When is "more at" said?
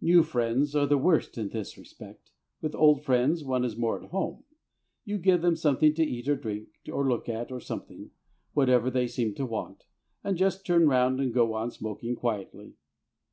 3.76-4.10